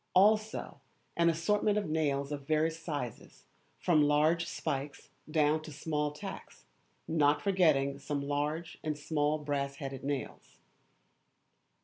Also 0.15 0.81
an 1.15 1.29
assortment 1.29 1.77
of 1.77 1.87
nails 1.87 2.31
of 2.31 2.47
various 2.47 2.79
sizes, 2.79 3.45
from 3.77 4.01
large 4.01 4.47
spikes 4.47 5.09
down 5.29 5.61
to 5.61 5.71
small 5.71 6.09
tacks, 6.09 6.65
not 7.07 7.39
forgetting 7.39 7.99
some 7.99 8.19
large 8.27 8.79
and 8.83 8.97
small 8.97 9.37
brass 9.37 9.75
headed 9.75 10.03
nails. 10.03 10.57